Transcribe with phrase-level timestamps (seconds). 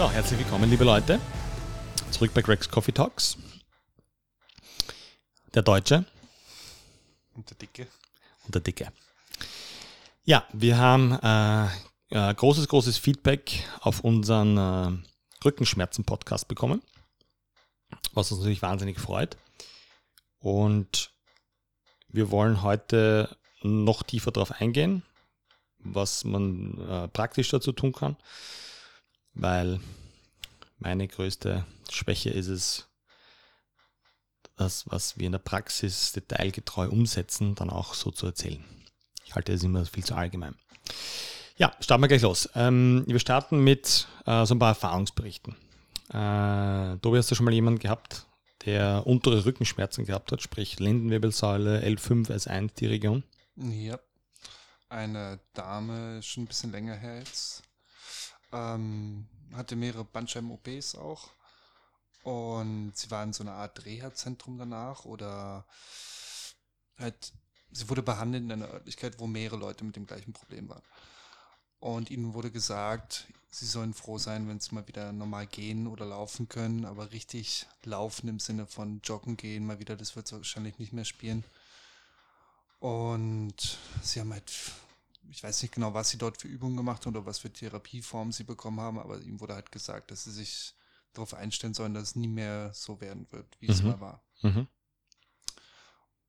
[0.00, 1.20] So, herzlich willkommen, liebe Leute.
[2.10, 3.36] Zurück bei Greg's Coffee Talks.
[5.52, 6.06] Der Deutsche
[7.34, 7.86] Und der Dicke.
[8.46, 8.90] und der Dicke.
[10.24, 11.66] Ja, wir haben äh,
[12.30, 16.80] äh, großes, großes Feedback auf unseren äh, Rückenschmerzen-Podcast bekommen,
[18.14, 19.36] was uns natürlich wahnsinnig freut.
[20.38, 21.12] Und
[22.08, 25.02] wir wollen heute noch tiefer darauf eingehen,
[25.78, 28.16] was man äh, praktisch dazu tun kann,
[29.34, 29.80] weil
[30.78, 32.90] meine größte Schwäche ist es,
[34.60, 38.62] das, was wir in der Praxis detailgetreu umsetzen, dann auch so zu erzählen.
[39.24, 40.54] Ich halte das immer viel zu allgemein.
[41.56, 42.48] Ja, starten wir gleich los.
[42.54, 45.56] Ähm, wir starten mit äh, so ein paar Erfahrungsberichten.
[46.08, 48.26] Äh, Tobi, hast du schon mal jemanden gehabt,
[48.66, 53.24] der untere Rückenschmerzen gehabt hat, sprich Lendenwirbelsäule, L5, S1, die Region?
[53.56, 53.98] Ja.
[54.88, 57.62] Eine Dame, schon ein bisschen länger her jetzt,
[58.52, 61.30] ähm, hatte mehrere Bandscheiben-OPs auch.
[62.22, 65.64] Und sie war in so einer Art Reha-Zentrum danach oder
[66.98, 67.32] halt,
[67.70, 70.82] sie wurde behandelt in einer Örtlichkeit, wo mehrere Leute mit dem gleichen Problem waren.
[71.78, 76.04] Und ihnen wurde gesagt, sie sollen froh sein, wenn sie mal wieder normal gehen oder
[76.04, 80.36] laufen können, aber richtig laufen im Sinne von joggen gehen, mal wieder, das wird sie
[80.36, 81.42] wahrscheinlich nicht mehr spielen.
[82.80, 84.52] Und sie haben halt,
[85.28, 88.32] ich weiß nicht genau, was sie dort für Übungen gemacht haben oder was für Therapieformen
[88.32, 90.74] sie bekommen haben, aber ihm wurde halt gesagt, dass sie sich
[91.12, 93.88] darauf einstellen sollen, dass es nie mehr so werden wird, wie es Mhm.
[93.88, 94.22] mal war.
[94.42, 94.68] Mhm.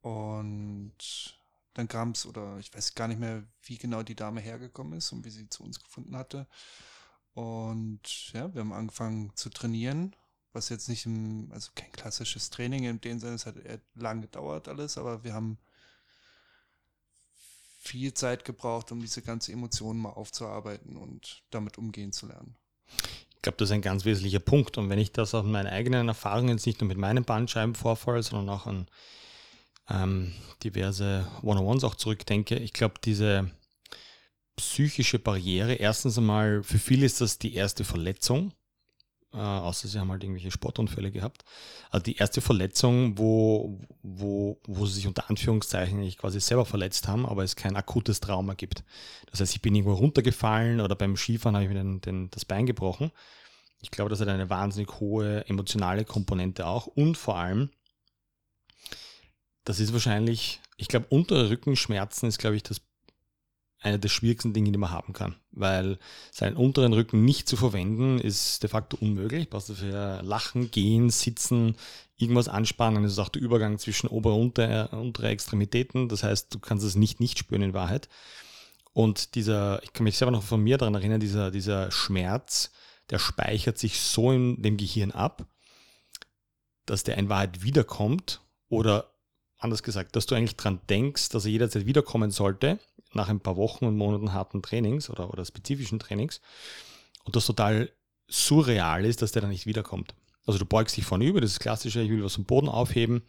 [0.02, 1.40] Und
[1.74, 5.12] dann kam es, oder ich weiß gar nicht mehr, wie genau die Dame hergekommen ist
[5.12, 6.48] und wie sie zu uns gefunden hatte.
[7.34, 10.16] Und ja, wir haben angefangen zu trainieren,
[10.54, 13.56] was jetzt nicht im, also kein klassisches Training in dem Sinne, es hat
[13.96, 15.58] lang gedauert alles, aber wir haben
[17.82, 22.56] viel Zeit gebraucht, um diese ganze Emotionen mal aufzuarbeiten und damit umgehen zu lernen.
[23.36, 24.78] Ich glaube, das ist ein ganz wesentlicher Punkt.
[24.78, 28.50] Und wenn ich das aus meinen eigenen Erfahrungen, jetzt nicht nur mit meinem Bandscheibenvorfall, sondern
[28.50, 28.86] auch an
[29.90, 30.32] ähm,
[30.64, 33.50] diverse One-on-Ones auch zurückdenke, ich glaube, diese
[34.58, 38.54] psychische Barriere, erstens einmal, für viele ist das die erste Verletzung,
[39.34, 41.46] äh, außer sie haben halt irgendwelche Sportunfälle gehabt.
[41.90, 47.26] Also die erste Verletzung, wo, wo, wo sie sich unter Anführungszeichen quasi selber verletzt haben,
[47.26, 48.84] aber es kein akutes Trauma gibt.
[49.30, 52.46] Das heißt, ich bin irgendwo runtergefallen oder beim Skifahren habe ich mir den, den, das
[52.46, 53.12] Bein gebrochen.
[53.80, 57.70] Ich glaube, das hat eine wahnsinnig hohe emotionale Komponente auch und vor allem,
[59.64, 62.82] das ist wahrscheinlich, ich glaube, untere Rückenschmerzen ist, glaube ich, das
[63.82, 65.36] eine der schwierigsten Dinge, die man haben kann.
[65.52, 65.98] Weil
[66.32, 69.50] seinen unteren Rücken nicht zu verwenden, ist de facto unmöglich.
[69.50, 71.76] Brauchst du für Lachen, Gehen, Sitzen,
[72.16, 73.04] irgendwas anspannen.
[73.04, 76.08] Das ist auch der Übergang zwischen obere und untere, untere Extremitäten.
[76.08, 78.08] Das heißt, du kannst es nicht nicht spüren in Wahrheit.
[78.94, 82.72] Und dieser, ich kann mich selber noch von mir daran erinnern, dieser, dieser Schmerz,
[83.10, 85.46] der speichert sich so in dem Gehirn ab,
[86.86, 89.12] dass der in Wahrheit wiederkommt oder
[89.58, 92.80] anders gesagt, dass du eigentlich dran denkst, dass er jederzeit wiederkommen sollte,
[93.14, 96.42] nach ein paar Wochen und Monaten harten Trainings oder, oder spezifischen Trainings
[97.24, 97.92] und das total
[98.28, 100.16] surreal ist, dass der dann nicht wiederkommt.
[100.46, 103.24] Also du beugst dich vorne über, das ist klassische, ich will was vom Boden aufheben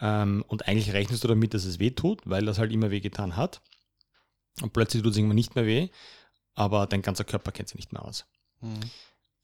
[0.00, 3.00] ähm, und eigentlich rechnest du damit, dass es weh tut, weil das halt immer weh
[3.00, 3.62] getan hat
[4.60, 5.88] und plötzlich tut es irgendwann nicht mehr weh,
[6.54, 8.26] aber dein ganzer Körper kennt sich nicht mehr aus.
[8.60, 8.80] Mhm.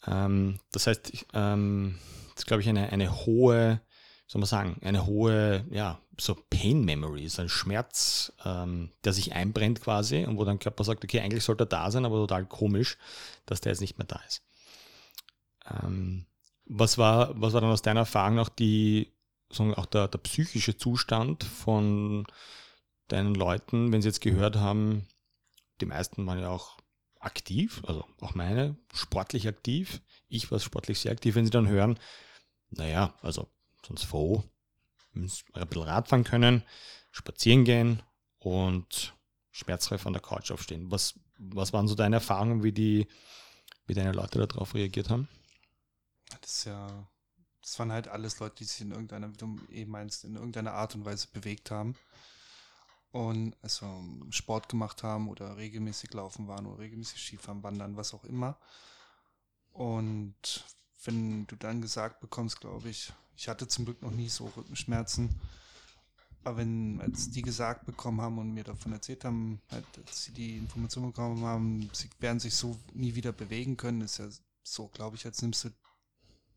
[0.06, 1.99] Ähm, das heißt, ich, ähm,
[2.31, 3.81] das ist, glaube ich, eine, eine hohe,
[4.28, 9.33] soll man sagen, eine hohe, ja, so Pain Memory, so ein Schmerz, ähm, der sich
[9.33, 12.44] einbrennt quasi und wo dein Körper sagt, okay, eigentlich sollte er da sein, aber total
[12.44, 12.99] komisch,
[13.47, 14.43] dass der jetzt nicht mehr da ist.
[15.67, 16.27] Ähm,
[16.67, 19.15] was, war, was war dann aus deiner Erfahrung noch die,
[19.50, 22.27] sagen auch der, der psychische Zustand von
[23.09, 25.08] deinen Leuten, wenn sie jetzt gehört haben,
[25.81, 26.76] die meisten waren ja auch
[27.19, 30.02] aktiv, also auch meine, sportlich aktiv.
[30.29, 31.99] Ich war sportlich sehr aktiv, wenn sie dann hören,
[32.70, 33.49] naja, also
[33.86, 34.44] sonst froh,
[35.12, 36.62] müssen wir ein bisschen Radfahren können,
[37.10, 38.02] spazieren gehen
[38.38, 39.14] und
[39.50, 40.90] schmerzfrei von der Couch aufstehen.
[40.90, 43.08] Was, was waren so deine Erfahrungen, wie die,
[43.86, 45.28] wie deine Leute darauf reagiert haben?
[46.40, 47.08] Das ist ja,
[47.62, 50.72] das waren halt alles Leute, die sich in irgendeiner, wie du eben meinst, in irgendeiner
[50.72, 51.96] Art und Weise bewegt haben.
[53.10, 58.25] Und also Sport gemacht haben oder regelmäßig laufen waren oder regelmäßig Skifahren, wandern, was auch
[58.25, 58.58] immer.
[59.72, 60.64] Und
[61.04, 65.31] wenn du dann gesagt bekommst, glaube ich, ich hatte zum Glück noch nie so Rückenschmerzen,
[66.43, 70.32] aber wenn, als die gesagt bekommen haben und mir davon erzählt haben, halt, als sie
[70.32, 74.29] die Information bekommen haben, sie werden sich so nie wieder bewegen können, ist ja
[74.64, 75.70] so, glaube ich, als nimmst du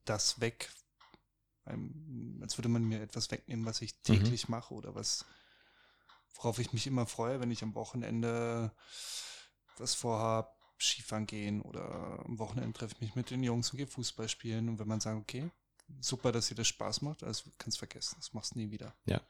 [0.06, 0.72] das weg,
[1.66, 5.25] als würde man mir etwas wegnehmen, was ich täglich mache oder was,
[6.33, 8.72] worauf ich mich immer freue, wenn ich am Wochenende
[9.78, 13.86] was vorhab, Skifahren gehen oder am Wochenende treffe ich mich mit den Jungs und gehe
[13.86, 14.68] Fußball spielen.
[14.68, 15.51] Und wenn man sagt, okay,
[16.00, 18.94] super, dass dir das Spaß macht, also kannst vergessen, das machst du nie wieder.
[19.06, 19.22] Ja.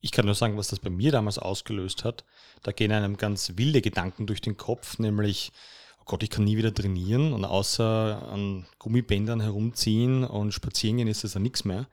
[0.00, 2.24] Ich kann nur sagen, was das bei mir damals ausgelöst hat.
[2.62, 5.52] Da gehen einem ganz wilde Gedanken durch den Kopf, nämlich,
[6.00, 11.08] oh Gott, ich kann nie wieder trainieren und außer an Gummibändern herumziehen und spazieren gehen
[11.08, 11.86] ist das dann nichts mehr.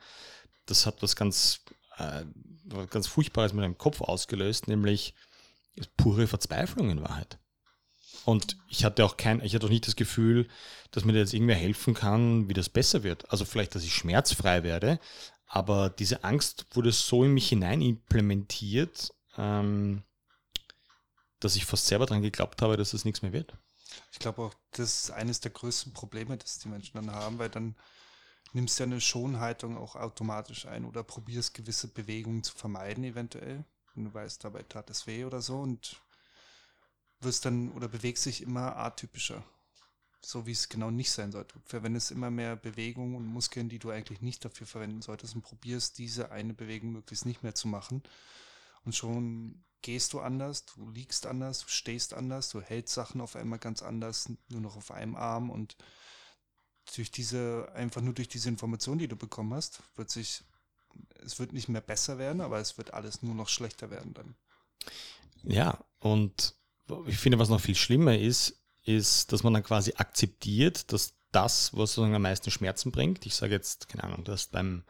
[0.66, 1.62] Das hat was ganz,
[1.98, 2.26] äh,
[2.90, 5.14] ganz Furchtbares mit meinem Kopf ausgelöst, nämlich
[5.98, 7.38] pure Verzweiflung in Wahrheit.
[8.26, 10.48] Und ich hatte auch kein, ich hatte auch nicht das Gefühl,
[10.92, 13.30] dass mir jetzt irgendwer helfen kann, wie das besser wird.
[13.32, 15.00] Also vielleicht, dass ich schmerzfrei werde,
[15.48, 20.04] aber diese Angst wurde so in mich hinein implementiert, ähm,
[21.40, 23.54] dass ich fast selber daran geglaubt habe, dass es das nichts mehr wird.
[24.12, 27.50] Ich glaube auch, das ist eines der größten Probleme, das die Menschen dann haben, weil
[27.50, 27.76] dann
[28.54, 33.66] nimmst du eine Schonhaltung auch automatisch ein oder probierst gewisse Bewegungen zu vermeiden, eventuell.
[33.96, 36.02] Wenn du weißt, dabei tat es weh oder so und
[37.22, 39.44] wirst dann oder bewegst dich immer atypischer
[40.22, 41.54] so wie es genau nicht sein sollte.
[41.54, 45.42] Du verwendest immer mehr Bewegungen und Muskeln, die du eigentlich nicht dafür verwenden solltest und
[45.42, 48.04] probierst diese eine Bewegung möglichst nicht mehr zu machen.
[48.84, 53.36] Und schon gehst du anders, du liegst anders, du stehst anders, du hältst Sachen auf
[53.36, 55.78] einmal ganz anders, nur noch auf einem Arm und
[56.96, 60.44] durch diese, einfach nur durch diese Information, die du bekommen hast, wird sich,
[61.24, 64.36] es wird nicht mehr besser werden, aber es wird alles nur noch schlechter werden dann.
[65.44, 66.59] Ja, und
[67.08, 71.74] ich finde, was noch viel schlimmer ist, ist, dass man dann quasi akzeptiert, dass das,
[71.74, 74.84] was sozusagen am meisten Schmerzen bringt, ich sage jetzt, keine Ahnung, dass beim,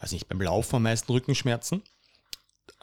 [0.00, 1.82] weiß nicht, beim Laufen am meisten Rückenschmerzen,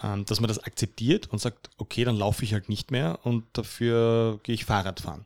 [0.03, 3.45] ähm, dass man das akzeptiert und sagt, okay, dann laufe ich halt nicht mehr und
[3.53, 5.25] dafür gehe ich Fahrrad fahren.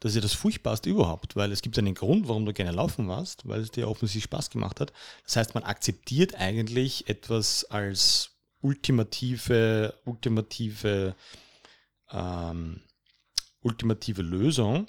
[0.00, 3.08] Das ist ja das Furchtbarste überhaupt, weil es gibt einen Grund, warum du gerne laufen
[3.08, 4.92] warst, weil es dir offensichtlich Spaß gemacht hat.
[5.24, 8.30] Das heißt, man akzeptiert eigentlich etwas als
[8.60, 11.16] ultimative, ultimative
[12.10, 12.82] ähm,
[13.60, 14.86] ultimative Lösung,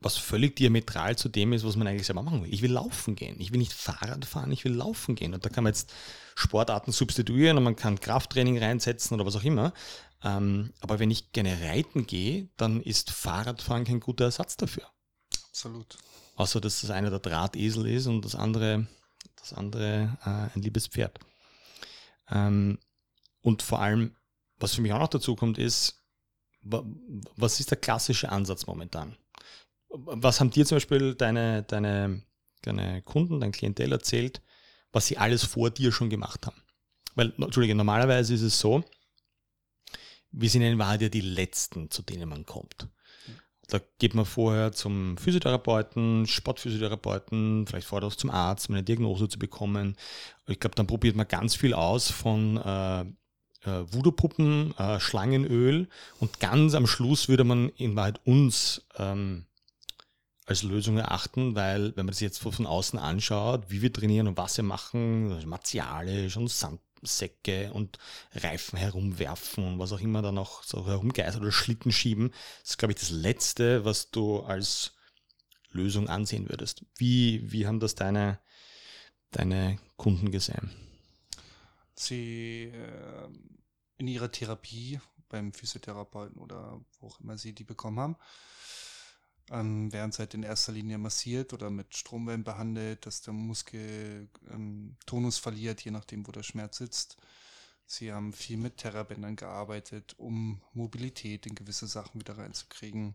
[0.00, 2.52] was völlig diametral zu dem ist, was man eigentlich selber machen will.
[2.52, 3.40] Ich will laufen gehen.
[3.40, 5.34] Ich will nicht Fahrrad fahren, ich will laufen gehen.
[5.34, 5.92] Und da kann man jetzt
[6.34, 9.72] Sportarten substituieren und man kann Krafttraining reinsetzen oder was auch immer.
[10.22, 14.84] Ähm, aber wenn ich gerne reiten gehe, dann ist Fahrradfahren kein guter Ersatz dafür.
[15.48, 15.96] Absolut.
[16.36, 18.86] Außer dass das eine der Drahtesel ist und das andere,
[19.36, 21.18] das andere äh, ein liebes Pferd.
[22.30, 22.78] Ähm,
[23.40, 24.16] und vor allem,
[24.64, 26.02] was für mich auch noch dazu kommt, ist,
[26.62, 29.14] was ist der klassische Ansatz momentan?
[29.90, 32.22] Was haben dir zum Beispiel deine, deine,
[32.62, 34.40] deine Kunden, dein Klientel erzählt,
[34.90, 36.62] was sie alles vor dir schon gemacht haben?
[37.14, 38.82] Weil, Entschuldige, normalerweise ist es so,
[40.32, 42.88] wir sind in Wahrheit ja die Letzten, zu denen man kommt.
[43.68, 49.28] Da geht man vorher zum Physiotherapeuten, Sportphysiotherapeuten, vielleicht vorher auch zum Arzt, um eine Diagnose
[49.28, 49.96] zu bekommen.
[50.46, 53.04] Ich glaube, dann probiert man ganz viel aus von äh,
[53.64, 55.88] äh, Voodoo-Puppen, äh, Schlangenöl
[56.20, 59.46] und ganz am Schluss würde man in Wahrheit uns ähm,
[60.46, 64.36] als Lösung erachten, weil wenn man das jetzt von außen anschaut, wie wir trainieren und
[64.36, 67.98] was wir machen, also martialisch und Sandsäcke und
[68.34, 72.30] Reifen herumwerfen und was auch immer da noch so herumgeistert oder Schlitten schieben,
[72.60, 74.92] das ist, glaube ich, das Letzte, was du als
[75.70, 76.84] Lösung ansehen würdest.
[76.96, 78.38] Wie, wie haben das deine,
[79.30, 80.70] deine Kunden gesehen?
[81.94, 83.28] Sie äh,
[83.98, 88.16] in ihrer Therapie beim Physiotherapeuten oder wo auch immer sie die bekommen haben,
[89.50, 94.28] ähm, werden sie halt in erster Linie massiert oder mit Stromwellen behandelt, dass der Muskel
[94.50, 97.16] ähm, Tonus verliert, je nachdem, wo der Schmerz sitzt.
[97.86, 103.14] Sie haben viel mit Terrabändern gearbeitet, um Mobilität in gewisse Sachen wieder reinzukriegen.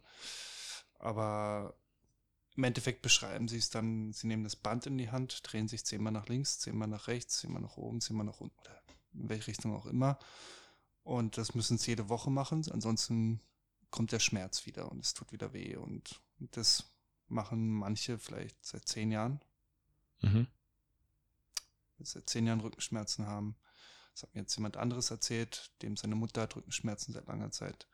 [0.99, 1.75] Aber
[2.55, 5.85] im Endeffekt beschreiben sie es dann, sie nehmen das Band in die Hand, drehen sich
[5.85, 8.81] zehnmal nach links, zehnmal nach rechts, zehnmal nach oben, zehnmal nach unten oder
[9.13, 10.19] in welche Richtung auch immer
[11.09, 13.41] und das müssen sie jede Woche machen, ansonsten
[13.89, 15.75] kommt der Schmerz wieder und es tut wieder weh.
[15.75, 16.85] Und das
[17.27, 19.41] machen manche vielleicht seit zehn Jahren.
[20.21, 20.45] Mhm.
[21.97, 23.55] Seit zehn Jahren Rückenschmerzen haben.
[24.13, 27.87] Das hat mir jetzt jemand anderes erzählt, dem seine Mutter hat Rückenschmerzen seit langer Zeit.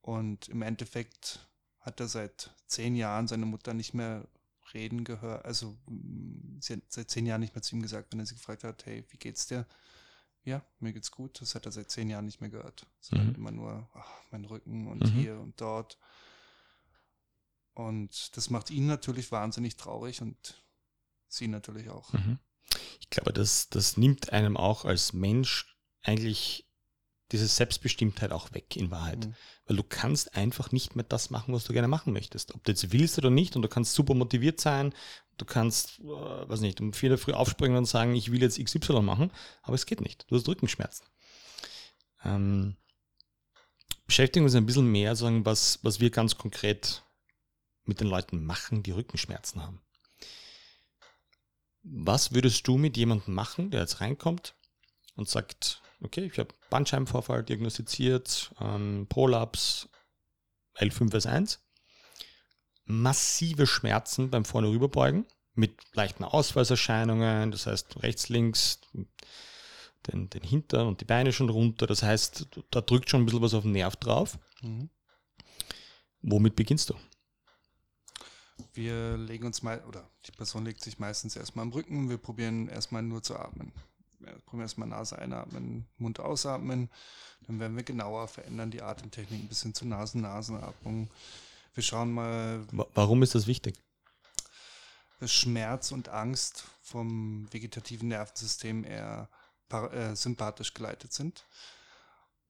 [0.00, 1.48] Und im Endeffekt
[1.84, 4.26] hat er seit zehn Jahren seine Mutter nicht mehr
[4.72, 5.44] reden gehört.
[5.44, 5.76] Also
[6.60, 8.86] sie hat seit zehn Jahren nicht mehr zu ihm gesagt, wenn er sie gefragt hat,
[8.86, 9.66] hey, wie geht's dir?
[10.44, 11.40] ja, mir geht's gut.
[11.40, 12.86] Das hat er seit zehn Jahren nicht mehr gehört.
[13.00, 13.34] Sondern mhm.
[13.34, 15.10] immer nur ach, mein Rücken und mhm.
[15.10, 15.98] hier und dort.
[17.72, 20.62] Und das macht ihn natürlich wahnsinnig traurig und
[21.28, 22.12] sie natürlich auch.
[22.12, 22.38] Mhm.
[23.00, 26.63] Ich glaube, das, das nimmt einem auch als Mensch eigentlich
[27.34, 29.26] diese Selbstbestimmtheit auch weg in Wahrheit.
[29.26, 29.34] Mhm.
[29.66, 32.54] Weil du kannst einfach nicht mehr das machen, was du gerne machen möchtest.
[32.54, 34.94] Ob du jetzt willst oder nicht und du kannst super motiviert sein,
[35.36, 39.02] du kannst, äh, weiß nicht, um vier früh aufspringen und sagen, ich will jetzt XY
[39.02, 40.30] machen, aber es geht nicht.
[40.30, 41.06] Du hast Rückenschmerzen.
[42.24, 42.76] Ähm,
[44.06, 47.02] beschäftigen uns ein bisschen mehr, sagen, was, was wir ganz konkret
[47.84, 49.80] mit den Leuten machen, die Rückenschmerzen haben.
[51.82, 54.54] Was würdest du mit jemandem machen, der jetzt reinkommt
[55.16, 59.88] und sagt, okay, ich habe Bandscheibenvorfall diagnostiziert, ähm, Prolaps,
[60.76, 61.58] L5S1,
[62.84, 68.80] massive Schmerzen beim vorne rüberbeugen mit leichten Ausfallserscheinungen, das heißt rechts, links,
[70.06, 71.86] den, den Hintern und die Beine schon runter.
[71.86, 74.38] Das heißt, da drückt schon ein bisschen was auf den Nerv drauf.
[74.62, 74.90] Mhm.
[76.22, 76.94] Womit beginnst du?
[78.72, 82.08] Wir legen uns mal, oder die Person legt sich meistens erstmal am Rücken.
[82.08, 83.72] Wir probieren erstmal nur zu atmen.
[84.44, 86.90] Probieren erstmal Nase einatmen, Mund ausatmen.
[87.46, 91.10] Dann werden wir genauer verändern die Atemtechnik ein bisschen zu Nasen-Nasenatmung.
[91.74, 92.64] Wir schauen mal.
[92.94, 93.76] Warum ist das wichtig?
[95.24, 99.28] Schmerz und Angst vom vegetativen Nervensystem eher
[99.70, 101.44] äh, sympathisch geleitet sind.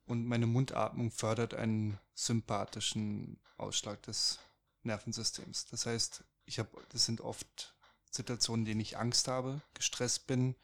[0.07, 4.39] Und meine Mundatmung fördert einen sympathischen Ausschlag des
[4.83, 5.67] Nervensystems.
[5.67, 7.75] Das heißt, ich habe, das sind oft
[8.11, 10.55] Situationen, in denen ich Angst habe, gestresst bin.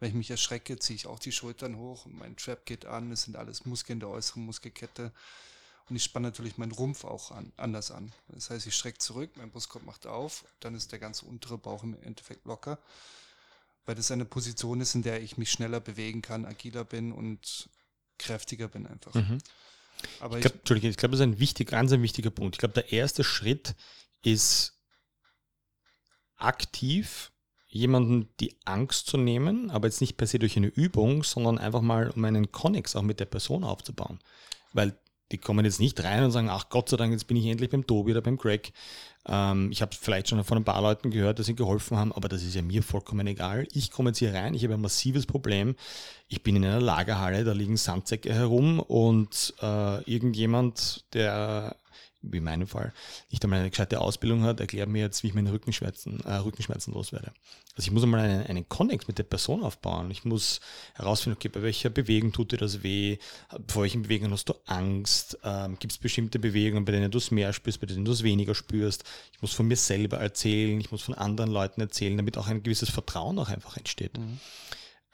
[0.00, 3.12] Wenn ich mich erschrecke, ziehe ich auch die Schultern hoch und mein Trap geht an.
[3.12, 5.12] Es sind alles Muskeln der äußeren Muskelkette.
[5.88, 8.12] Und ich spanne natürlich meinen Rumpf auch an, anders an.
[8.28, 11.82] Das heißt, ich strecke zurück, mein Brustkorb macht auf, dann ist der ganze untere Bauch
[11.82, 12.78] im Endeffekt locker
[13.90, 17.68] weil das eine Position ist, in der ich mich schneller bewegen kann, agiler bin und
[18.18, 19.14] kräftiger bin einfach.
[19.14, 19.38] Mhm.
[20.20, 22.54] Aber ich glaube, ich, glaub, das ist ein wichtig, ganz ein wichtiger Punkt.
[22.54, 23.74] Ich glaube, der erste Schritt
[24.22, 24.78] ist
[26.36, 27.29] aktiv
[27.70, 31.80] jemanden die Angst zu nehmen, aber jetzt nicht per se durch eine Übung, sondern einfach
[31.80, 34.18] mal um einen Connex auch mit der Person aufzubauen.
[34.72, 34.96] Weil
[35.32, 37.70] die kommen jetzt nicht rein und sagen, ach Gott sei Dank, jetzt bin ich endlich
[37.70, 38.72] beim Tobi oder beim Greg.
[39.28, 42.28] Ähm, ich habe vielleicht schon von ein paar Leuten gehört, dass sie geholfen haben, aber
[42.28, 43.68] das ist ja mir vollkommen egal.
[43.72, 45.76] Ich komme jetzt hier rein, ich habe ein massives Problem.
[46.26, 51.76] Ich bin in einer Lagerhalle, da liegen Sandsäcke herum und äh, irgendjemand, der
[52.22, 52.92] wie in meinem Fall,
[53.30, 56.92] nicht einmal eine gescheite Ausbildung hat, erklärt mir jetzt, wie ich meine Rückenschmerzen, äh, Rückenschmerzen
[56.92, 57.32] loswerde.
[57.76, 60.10] Also ich muss einmal einen, einen Connect mit der Person aufbauen.
[60.10, 60.60] Ich muss
[60.94, 63.18] herausfinden, okay, bei welcher Bewegung tut dir das weh?
[63.50, 65.38] Bei welchen Bewegungen hast du Angst?
[65.44, 68.22] Ähm, Gibt es bestimmte Bewegungen, bei denen du es mehr spürst, bei denen du es
[68.22, 69.04] weniger spürst?
[69.32, 72.62] Ich muss von mir selber erzählen, ich muss von anderen Leuten erzählen, damit auch ein
[72.62, 74.18] gewisses Vertrauen auch einfach entsteht.
[74.18, 74.40] Mhm.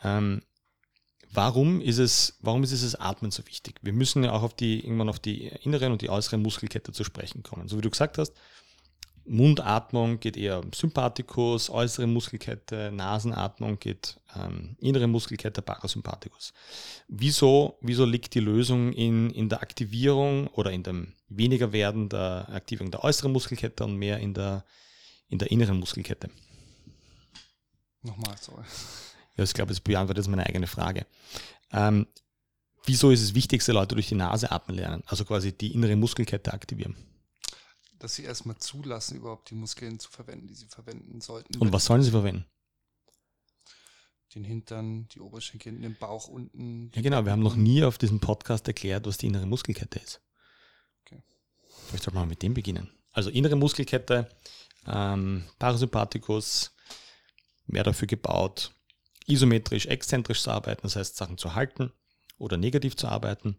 [0.02, 0.42] Ähm,
[1.32, 3.78] Warum ist es, warum ist es das Atmen so wichtig?
[3.82, 7.04] Wir müssen ja auch auf die, irgendwann auf die inneren und die äußeren Muskelkette zu
[7.04, 7.68] sprechen kommen.
[7.68, 8.32] So wie du gesagt hast,
[9.26, 16.52] Mundatmung geht eher Sympathikus, äußere Muskelkette, Nasenatmung geht ähm, innere Muskelkette, Parasympathikus.
[17.08, 22.48] Wieso, wieso liegt die Lösung in, in der Aktivierung oder in dem weniger werden der
[22.50, 24.64] Aktivierung der äußeren Muskelkette und mehr in der,
[25.28, 26.30] in der inneren Muskelkette?
[28.02, 28.62] Nochmal, sorry.
[29.36, 31.06] Ja, ich glaube, das beantwortet jetzt meine eigene Frage.
[31.72, 32.06] Ähm,
[32.84, 35.02] wieso ist es wichtig, dass Leute durch die Nase atmen lernen?
[35.06, 36.96] Also quasi die innere Muskelkette aktivieren.
[37.98, 41.56] Dass sie erstmal zulassen, überhaupt die Muskeln zu verwenden, die sie verwenden sollten.
[41.58, 42.46] Und was sollen sie verwenden?
[44.34, 46.90] Den Hintern, die Oberschenkel, den Bauch unten.
[46.94, 47.24] Ja, genau.
[47.24, 50.20] Wir haben noch nie auf diesem Podcast erklärt, was die innere Muskelkette ist.
[51.02, 51.22] Okay.
[51.86, 52.90] Vielleicht sollte man mal mit dem beginnen.
[53.12, 54.28] Also innere Muskelkette,
[54.86, 56.72] ähm, Parasympathikus,
[57.66, 58.75] mehr dafür gebaut,
[59.26, 61.92] isometrisch, exzentrisch zu arbeiten, das heißt Sachen zu halten
[62.38, 63.58] oder negativ zu arbeiten.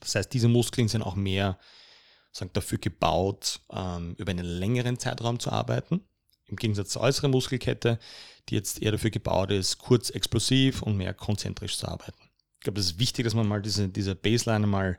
[0.00, 1.58] Das heißt, diese Muskeln sind auch mehr
[2.32, 6.00] sagen, dafür gebaut, ähm, über einen längeren Zeitraum zu arbeiten.
[6.46, 7.98] Im Gegensatz zur äußeren Muskelkette,
[8.48, 12.30] die jetzt eher dafür gebaut ist, kurz explosiv und mehr konzentrisch zu arbeiten.
[12.58, 14.98] Ich glaube, es ist wichtig, dass man mal diese, diese Baseline mal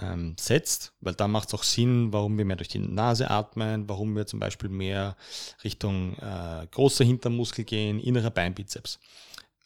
[0.00, 3.88] ähm, setzt, weil da macht es auch Sinn, warum wir mehr durch die Nase atmen,
[3.88, 5.16] warum wir zum Beispiel mehr
[5.62, 8.98] Richtung äh, großer Hintermuskel gehen, innerer Beinbizeps.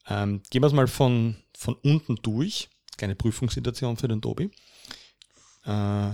[0.09, 2.69] Ähm, gehen wir es mal von, von unten durch.
[2.97, 4.51] Kleine Prüfungssituation für den Tobi.
[5.65, 6.11] Äh,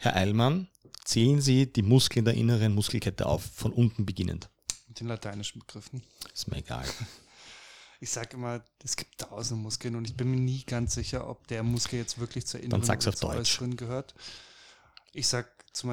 [0.00, 0.68] Herr Eilmann,
[1.04, 4.48] zählen Sie die Muskeln der inneren Muskelkette auf, von unten beginnend.
[4.86, 6.02] Mit den lateinischen Begriffen.
[6.32, 6.84] Ist mir egal
[8.00, 11.46] ich sage immer, es gibt tausende Muskeln und ich bin mir nie ganz sicher, ob
[11.48, 14.14] der Muskel jetzt wirklich zur inneren oder zur äußeren gehört.
[15.12, 15.88] Ich sage zu,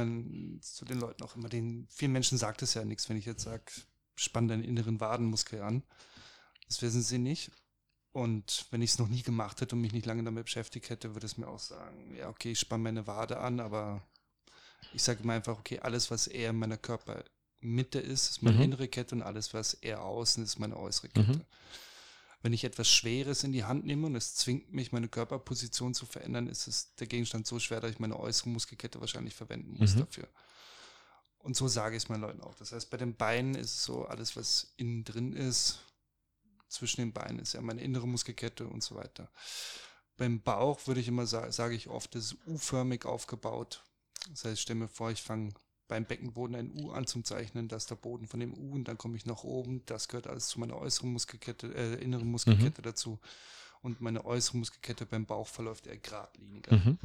[0.61, 3.43] zu den Leuten auch immer, den vielen Menschen sagt es ja nichts, wenn ich jetzt
[3.43, 3.63] sage,
[4.15, 5.83] spann deinen inneren Wadenmuskel an.
[6.67, 7.51] Das wissen sie nicht.
[8.11, 11.15] Und wenn ich es noch nie gemacht hätte und mich nicht lange damit beschäftigt hätte,
[11.15, 14.01] würde es mir auch sagen, ja, okay, ich spanne meine Wade an, aber
[14.93, 18.63] ich sage immer einfach, okay, alles, was eher in meiner Körpermitte ist, ist meine mhm.
[18.63, 21.33] innere Kette und alles, was eher außen ist, meine äußere Kette.
[21.33, 21.45] Mhm
[22.45, 26.05] wenn ich etwas Schweres in die Hand nehme und es zwingt mich, meine Körperposition zu
[26.05, 29.95] verändern, ist es der Gegenstand so schwer, dass ich meine äußere Muskelkette wahrscheinlich verwenden muss
[29.95, 30.01] mhm.
[30.01, 30.27] dafür.
[31.39, 32.53] Und so sage ich es meinen Leuten auch.
[32.53, 35.79] Das heißt, bei den Beinen ist es so, alles, was innen drin ist,
[36.67, 39.27] zwischen den Beinen ist ja meine innere Muskelkette und so weiter.
[40.15, 43.83] beim Bauch würde ich immer sagen, sage ich oft, das ist U-förmig aufgebaut.
[44.29, 45.51] Das heißt, ich stelle mir vor, ich fange
[45.87, 48.87] beim Beckenboden ein U an zum Zeichnen, das ist der Boden von dem U und
[48.87, 49.81] dann komme ich nach oben.
[49.85, 52.85] Das gehört alles zu meiner äußeren Muskelkette, äh, inneren Muskelkette mhm.
[52.85, 53.19] dazu.
[53.81, 56.75] Und meine äußere Muskelkette beim Bauch verläuft eher geradliniger.
[56.75, 56.97] Mhm.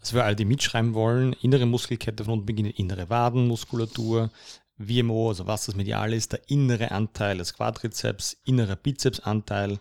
[0.00, 4.30] Also für alle, die mitschreiben wollen, innere Muskelkette von unten beginnt innere Wadenmuskulatur,
[4.76, 9.78] VMO, also was das medial ist, der innere Anteil des Quadrizeps, innerer Bizepsanteil,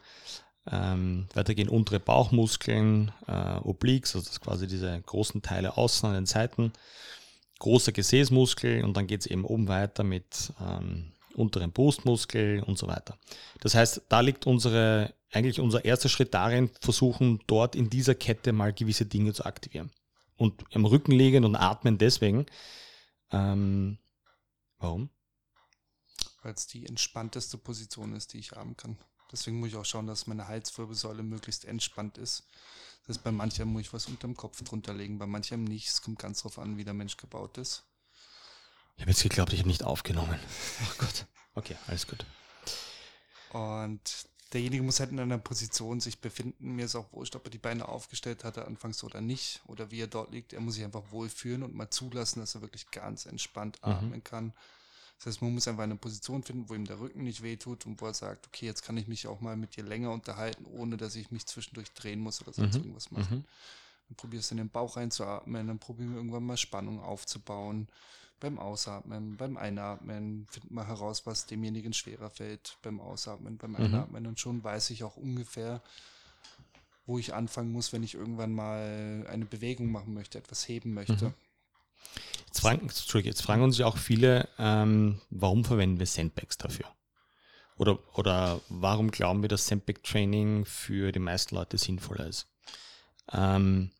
[0.69, 6.25] ähm, weitergehen untere Bauchmuskeln, äh, Obliques, also das quasi diese großen Teile außen an den
[6.25, 6.73] Seiten,
[7.59, 12.87] großer Gesäßmuskel und dann geht es eben oben weiter mit ähm, unteren Brustmuskel und so
[12.87, 13.17] weiter.
[13.61, 18.51] Das heißt, da liegt unsere, eigentlich unser erster Schritt darin, versuchen dort in dieser Kette
[18.51, 19.91] mal gewisse Dinge zu aktivieren.
[20.37, 22.45] Und am Rücken liegen und atmen deswegen.
[23.31, 23.97] Ähm,
[24.77, 25.09] warum?
[26.41, 28.97] Weil es die entspannteste Position ist, die ich haben kann.
[29.31, 32.47] Deswegen muss ich auch schauen, dass meine Halswirbelsäule möglichst entspannt ist.
[33.09, 35.87] Das heißt, bei manchem muss ich was unterm Kopf drunter legen, bei manchem nicht.
[35.87, 37.81] Es kommt ganz drauf an, wie der Mensch gebaut ist.
[38.97, 40.39] Ich habe jetzt geglaubt, ich habe nicht aufgenommen.
[40.83, 41.25] Oh Gott.
[41.55, 42.23] Okay, alles gut.
[43.51, 46.75] Und derjenige muss halt in einer Position sich befinden.
[46.75, 50.01] Mir ist auch wurscht, ob er die Beine aufgestellt hatte anfangs oder nicht oder wie
[50.01, 50.53] er dort liegt.
[50.53, 53.91] Er muss sich einfach wohlfühlen und mal zulassen, dass er wirklich ganz entspannt mhm.
[53.91, 54.53] atmen kann.
[55.19, 57.99] Das heißt, man muss einfach eine Position finden, wo ihm der Rücken nicht wehtut und
[57.99, 60.95] wo er sagt, okay, jetzt kann ich mich auch mal mit dir länger unterhalten, ohne
[60.95, 62.83] dass ich mich zwischendurch drehen muss oder sonst mhm.
[62.83, 63.39] irgendwas machen.
[63.39, 63.45] Mhm.
[64.07, 67.89] Dann probierst du in den Bauch reinzuatmen, dann probieren wir irgendwann mal Spannung aufzubauen.
[68.39, 72.77] Beim Ausatmen, beim Einatmen finden wir heraus, was demjenigen schwerer fällt.
[72.81, 73.77] Beim Ausatmen, beim mhm.
[73.77, 74.23] Einatmen.
[74.23, 74.29] Mhm.
[74.29, 75.81] Und schon weiß ich auch ungefähr,
[77.05, 81.25] wo ich anfangen muss, wenn ich irgendwann mal eine Bewegung machen möchte, etwas heben möchte.
[81.25, 81.33] Mhm.
[82.49, 82.89] Jetzt fragen,
[83.23, 86.87] jetzt fragen uns ja auch viele, ähm, warum verwenden wir Sandbags dafür?
[87.77, 92.47] Oder, oder warum glauben wir, dass Sandbag-Training für die meisten Leute sinnvoller ist?
[93.31, 93.91] Ähm,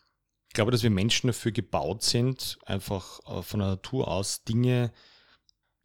[0.48, 4.92] ich glaube, dass wir Menschen dafür gebaut sind, einfach äh, von der Natur aus Dinge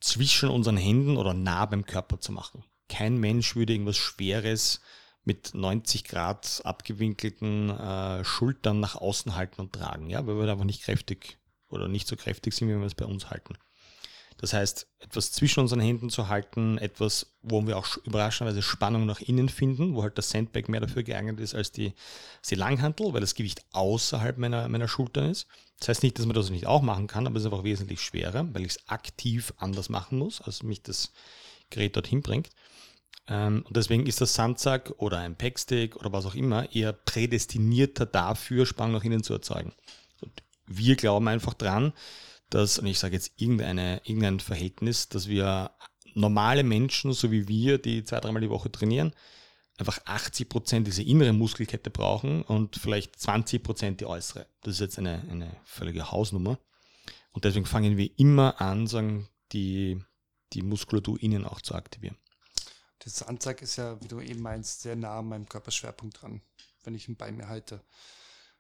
[0.00, 2.64] zwischen unseren Händen oder nah beim Körper zu machen.
[2.88, 4.80] Kein Mensch würde irgendwas Schweres
[5.22, 10.64] mit 90 Grad abgewinkelten äh, Schultern nach außen halten und tragen, ja, weil wir einfach
[10.64, 11.38] nicht kräftig
[11.74, 13.54] oder nicht so kräftig sind, wie wir es bei uns halten.
[14.38, 19.20] Das heißt, etwas zwischen unseren Händen zu halten, etwas, wo wir auch überraschenderweise Spannung nach
[19.20, 21.94] innen finden, wo halt das Sandbag mehr dafür geeignet ist als die,
[22.48, 25.46] die Langhantel, weil das Gewicht außerhalb meiner, meiner Schultern ist.
[25.78, 28.00] Das heißt nicht, dass man das nicht auch machen kann, aber es ist einfach wesentlich
[28.00, 31.12] schwerer, weil ich es aktiv anders machen muss, als mich das
[31.70, 32.50] Gerät dorthin bringt.
[33.26, 38.06] Ähm, und deswegen ist das Sandsack oder ein Packstick oder was auch immer eher prädestinierter
[38.06, 39.72] dafür, Spannung nach innen zu erzeugen.
[40.66, 41.92] Wir glauben einfach dran,
[42.50, 45.72] dass, und ich sage jetzt irgendeine, irgendein Verhältnis, dass wir
[46.14, 49.12] normale Menschen, so wie wir, die zwei, dreimal die Woche trainieren,
[49.78, 54.46] einfach 80 Prozent diese innere Muskelkette brauchen und vielleicht 20 Prozent die äußere.
[54.62, 56.58] Das ist jetzt eine, eine völlige Hausnummer.
[57.32, 60.00] Und deswegen fangen wir immer an, sagen, die,
[60.52, 62.16] die Muskulatur innen auch zu aktivieren.
[63.00, 66.40] Das Anzeig ist ja, wie du eben meinst, sehr nah an meinem Körperschwerpunkt dran,
[66.84, 67.82] wenn ich ihn bei mir halte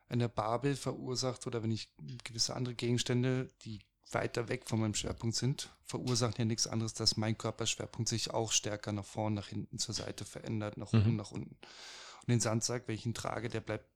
[0.08, 1.90] eine Babel verursacht oder wenn ich
[2.24, 7.16] gewisse andere Gegenstände, die weiter weg von meinem Schwerpunkt sind, verursachen ja nichts anderes, dass
[7.16, 11.16] mein Körperschwerpunkt sich auch stärker nach vorn, nach hinten, zur Seite verändert, nach oben, mhm.
[11.16, 11.56] nach unten.
[12.20, 13.88] Und den Sandsack, wenn ich ihn trage, der bleibt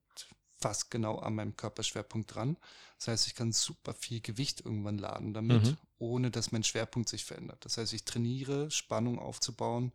[0.58, 2.56] fast genau an meinem Körperschwerpunkt dran.
[2.98, 5.76] Das heißt, ich kann super viel Gewicht irgendwann laden damit, mhm.
[5.98, 7.64] ohne dass mein Schwerpunkt sich verändert.
[7.64, 9.92] Das heißt, ich trainiere, Spannung aufzubauen,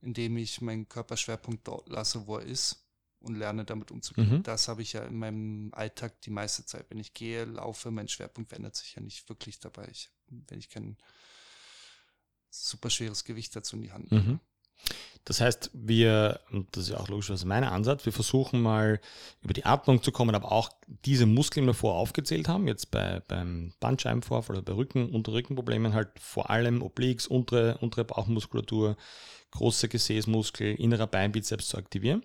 [0.00, 2.83] indem ich meinen Körperschwerpunkt dort lasse, wo er ist
[3.24, 4.30] und lerne damit umzugehen.
[4.30, 4.42] Mhm.
[4.42, 6.86] Das habe ich ja in meinem Alltag die meiste Zeit.
[6.90, 9.88] Wenn ich gehe, laufe, mein Schwerpunkt verändert sich ja nicht wirklich dabei.
[9.90, 10.96] Ich, wenn ich kein
[12.50, 14.22] super schweres Gewicht dazu in die Hand nehme.
[14.24, 14.40] Mhm.
[15.24, 19.00] Das heißt, wir, und das ist ja auch logischerweise mein Ansatz, wir versuchen mal
[19.40, 20.68] über die Atmung zu kommen, aber auch
[21.06, 25.94] diese Muskeln, die wir vorher aufgezählt haben, jetzt bei, beim Bandscheibenvorfall oder bei Rücken, Unterrückenproblemen
[25.94, 28.98] halt vor allem Obliques, untere, untere Bauchmuskulatur,
[29.52, 32.22] große Gesäßmuskel, innerer Beinbizeps zu aktivieren.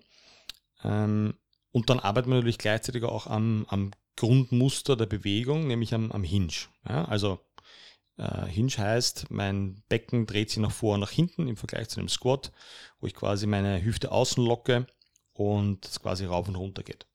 [0.84, 1.34] Ähm,
[1.72, 6.24] und dann arbeitet man natürlich gleichzeitig auch am, am Grundmuster der Bewegung, nämlich am, am
[6.24, 6.52] Hinge.
[6.88, 7.40] Ja, also
[8.16, 12.00] äh, Hinge heißt, mein Becken dreht sich nach vor und nach hinten im Vergleich zu
[12.00, 12.52] einem Squat,
[13.00, 14.86] wo ich quasi meine Hüfte außen locke
[15.32, 17.06] und es quasi rauf und runter geht.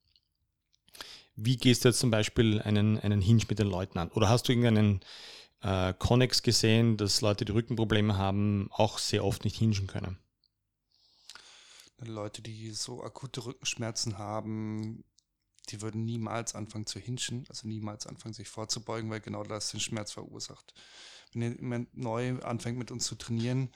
[1.36, 4.10] Wie gehst du jetzt zum Beispiel einen, einen Hinge mit den Leuten an?
[4.10, 5.02] Oder hast du irgendeinen
[5.62, 10.18] äh, Connex gesehen, dass Leute, die Rückenprobleme haben, auch sehr oft nicht hingen können?
[12.00, 15.04] Leute, die so akute Rückenschmerzen haben,
[15.70, 19.80] die würden niemals anfangen zu hinschen, also niemals anfangen, sich vorzubeugen, weil genau das den
[19.80, 20.74] Schmerz verursacht.
[21.34, 23.72] Wenn jemand neu anfängt mit uns zu trainieren,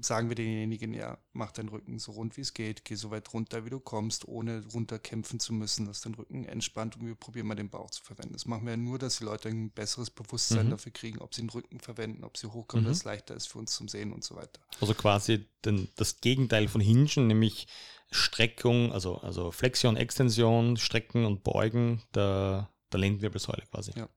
[0.00, 3.32] sagen wir denjenigen, ja, mach deinen Rücken so rund wie es geht, geh so weit
[3.32, 7.46] runter, wie du kommst, ohne runterkämpfen zu müssen, dass dein Rücken entspannt und wir probieren
[7.46, 8.32] mal den Bauch zu verwenden.
[8.32, 10.70] Das machen wir nur, dass die Leute ein besseres Bewusstsein mhm.
[10.70, 12.88] dafür kriegen, ob sie den Rücken verwenden, ob sie hochkommen, mhm.
[12.88, 14.60] dass es leichter ist für uns zum Sehen und so weiter.
[14.80, 17.68] Also quasi den, das Gegenteil von Hingen, nämlich
[18.10, 23.92] Streckung, also, also Flexion, Extension, Strecken und Beugen der, der Lendenwirbelsäule quasi.
[23.96, 24.08] Ja.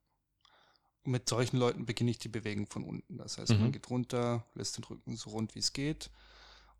[1.03, 3.17] Und mit solchen Leuten beginne ich die Bewegung von unten.
[3.17, 3.61] Das heißt, mhm.
[3.61, 6.11] man geht runter, lässt den Rücken so rund wie es geht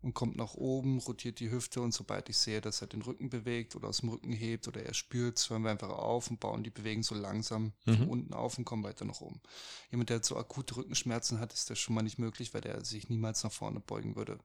[0.02, 3.30] und kommt nach oben, rotiert die Hüfte und sobald ich sehe, dass er den Rücken
[3.30, 6.64] bewegt oder aus dem Rücken hebt oder er spürt, hören wir einfach auf und bauen
[6.64, 7.96] die Bewegung so langsam mhm.
[7.96, 9.40] von unten auf und kommen weiter nach oben.
[9.90, 13.08] Jemand, der so akute Rückenschmerzen hat, ist das schon mal nicht möglich, weil der sich
[13.08, 14.38] niemals nach vorne beugen würde.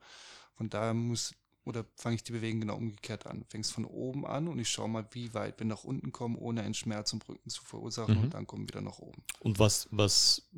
[0.55, 1.33] Von daher muss
[1.67, 3.43] oder fange ich die Bewegung genau umgekehrt an?
[3.49, 6.61] Fängst von oben an und ich schaue mal, wie weit wir nach unten kommen, ohne
[6.61, 8.23] einen Schmerz im Rücken zu verursachen mhm.
[8.23, 9.21] und dann kommen wir wieder nach oben.
[9.39, 10.49] Und was, was,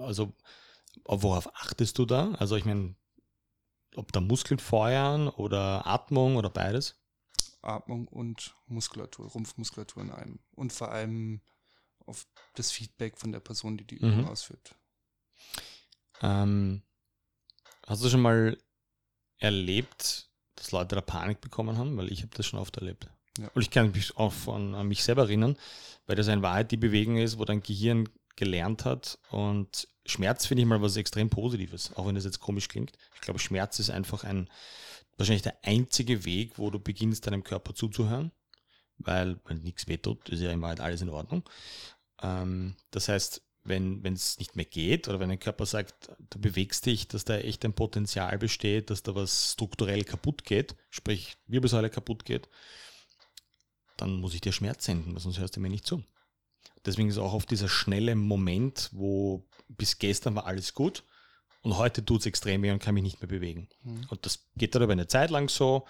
[0.00, 0.32] also
[1.04, 2.32] worauf achtest du da?
[2.32, 2.96] Also ich meine,
[3.94, 6.96] ob da Muskeln feuern oder Atmung oder beides?
[7.62, 10.38] Atmung und Muskulatur, Rumpfmuskulatur in einem.
[10.54, 11.40] Und vor allem
[12.06, 14.28] auf das Feedback von der Person, die die Übung mhm.
[14.28, 14.74] ausführt.
[16.22, 16.82] Ähm,
[17.86, 18.58] hast du schon mal
[19.38, 23.08] erlebt, dass Leute da Panik bekommen haben, weil ich habe das schon oft erlebt.
[23.38, 23.50] Ja.
[23.54, 25.56] Und ich kann mich auch von, an mich selber erinnern,
[26.06, 29.18] weil das in Wahrheit die Bewegung ist, wo dein Gehirn gelernt hat.
[29.30, 32.92] Und Schmerz finde ich mal was extrem Positives, auch wenn das jetzt komisch klingt.
[33.14, 34.48] Ich glaube, Schmerz ist einfach ein,
[35.16, 38.32] wahrscheinlich der einzige Weg, wo du beginnst, deinem Körper zuzuhören,
[38.98, 41.42] weil, wenn nichts wehtut, ist ja in Wahrheit alles in Ordnung.
[42.22, 46.86] Ähm, das heißt, wenn es nicht mehr geht oder wenn ein Körper sagt, du bewegst
[46.86, 51.90] dich, dass da echt ein Potenzial besteht, dass da was strukturell kaputt geht, sprich Wirbelsäule
[51.90, 52.48] kaputt geht,
[53.96, 56.02] dann muss ich dir Schmerz senden, weil sonst hörst du mir nicht zu.
[56.84, 61.02] Deswegen ist auch oft dieser schnelle Moment, wo bis gestern war alles gut
[61.62, 63.68] und heute tut es extrem weh und kann mich nicht mehr bewegen.
[63.82, 64.06] Mhm.
[64.08, 65.86] Und das geht dann aber eine Zeit lang so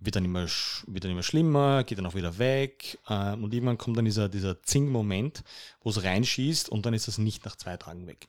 [0.00, 0.46] wird dann immer,
[0.86, 2.98] wird dann immer schlimmer, geht dann auch wieder weg.
[3.08, 5.44] Äh, und irgendwann kommt dann dieser, dieser Zing-Moment,
[5.80, 8.28] wo es reinschießt und dann ist es nicht nach zwei Tagen weg.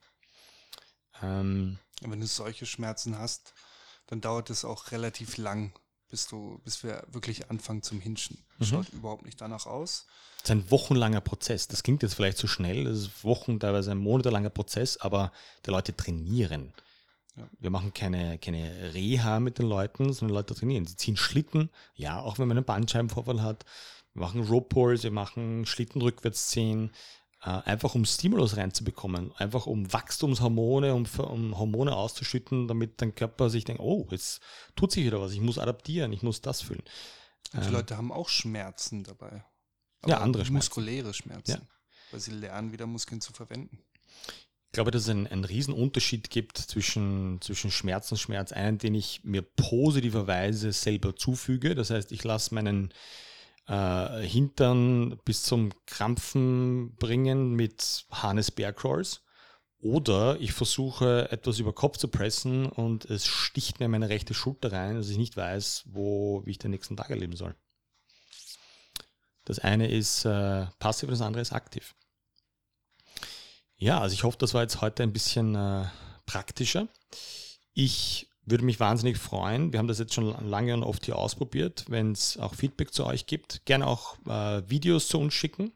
[1.22, 3.54] Ähm, Wenn du solche Schmerzen hast,
[4.08, 5.74] dann dauert es auch relativ lang,
[6.10, 8.44] bis du, bis wir wirklich anfangen zum Hinschen.
[8.60, 8.66] Mhm.
[8.66, 10.06] Schaut überhaupt nicht danach aus.
[10.38, 11.68] Das ist ein wochenlanger Prozess.
[11.68, 15.32] Das klingt jetzt vielleicht zu schnell, das ist Wochen, teilweise ein monatelanger Prozess, aber
[15.66, 16.74] die Leute trainieren.
[17.36, 17.50] Ja.
[17.60, 20.86] Wir machen keine, keine Reha mit den Leuten, sondern Leute trainieren.
[20.86, 23.66] Sie ziehen Schlitten, ja, auch wenn man einen Bandscheibenvorfall hat.
[24.14, 26.92] Wir machen Rope Pulls, wir machen Schlitten rückwärts ziehen,
[27.42, 33.50] äh, einfach um Stimulus reinzubekommen, einfach um Wachstumshormone, um, um Hormone auszuschütten, damit dein Körper
[33.50, 34.42] sich denkt, oh, jetzt
[34.78, 36.84] tut sich wieder was, ich muss adaptieren, ich muss das fühlen.
[37.54, 39.44] Und die ähm, Leute haben auch Schmerzen dabei.
[40.06, 40.70] ja, andere Schmerzen.
[40.70, 41.52] Muskuläre Schmerzen.
[41.52, 41.68] Ja.
[42.12, 43.80] Weil sie lernen, wieder Muskeln zu verwenden.
[44.76, 48.52] Ich glaube, dass es einen, einen riesen Unterschied gibt zwischen, zwischen Schmerz und Schmerz.
[48.52, 51.76] Einen, den ich mir positiverweise selber zufüge.
[51.76, 52.94] Das heißt, ich lasse meinen
[53.70, 59.22] äh, Hintern bis zum Krampfen bringen mit Harness Bear Crawls.
[59.80, 64.74] Oder ich versuche etwas über Kopf zu pressen und es sticht mir meine rechte Schulter
[64.74, 67.56] rein, dass ich nicht weiß, wo, wie ich den nächsten Tag erleben soll.
[69.46, 71.96] Das eine ist äh, passiv, das andere ist aktiv.
[73.78, 75.86] Ja, also ich hoffe, das war jetzt heute ein bisschen äh,
[76.26, 76.88] praktischer.
[77.74, 79.74] Ich würde mich wahnsinnig freuen.
[79.74, 83.06] Wir haben das jetzt schon lange und oft hier ausprobiert, wenn es auch Feedback zu
[83.06, 83.66] euch gibt.
[83.66, 85.74] Gerne auch äh, Videos zu uns schicken.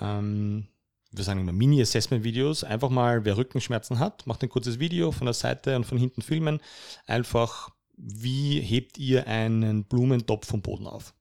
[0.00, 0.68] Ähm,
[1.10, 2.64] wir sagen immer Mini-Assessment-Videos.
[2.64, 6.22] Einfach mal, wer Rückenschmerzen hat, macht ein kurzes Video von der Seite und von hinten
[6.22, 6.60] filmen.
[7.06, 11.14] Einfach, wie hebt ihr einen Blumentopf vom Boden auf?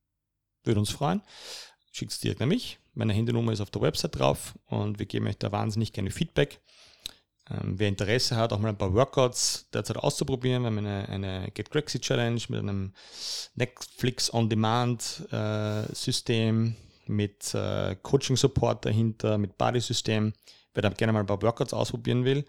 [0.64, 1.22] Würde uns freuen.
[1.92, 2.80] Schickt es direkt an mich.
[2.98, 6.60] Meine Handynummer ist auf der Website drauf und wir geben euch da wahnsinnig gerne Feedback.
[7.50, 11.52] Ähm, wer Interesse hat, auch mal ein paar Workouts derzeit auszuprobieren, wir haben eine, eine
[11.54, 12.94] Get Crazy Challenge mit einem
[13.54, 20.34] Netflix On Demand äh, System, mit äh, Coaching Support dahinter, mit Body System.
[20.74, 22.46] Wer da gerne mal ein paar Workouts ausprobieren will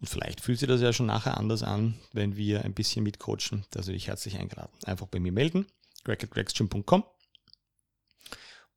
[0.00, 3.64] und vielleicht fühlt sich das ja schon nachher anders an, wenn wir ein bisschen mitcoachen,
[3.70, 4.72] da würde ich herzlich eingeladen.
[4.84, 5.66] Einfach bei mir melden,
[6.04, 7.04] greg.gregsgym.com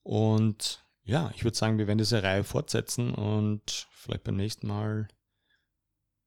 [0.04, 5.08] und ja, ich würde sagen, wir werden diese Reihe fortsetzen und vielleicht beim nächsten Mal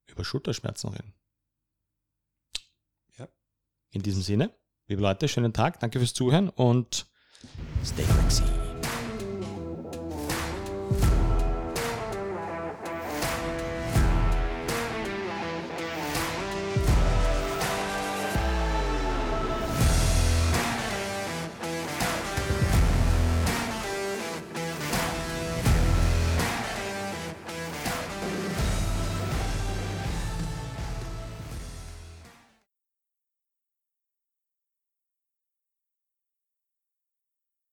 [0.07, 1.13] über Schulterschmerzen reden.
[3.17, 3.29] Ja.
[3.91, 4.53] In diesem Sinne,
[4.87, 7.07] liebe Leute, schönen Tag, danke fürs Zuhören und
[7.83, 8.62] stay flexi.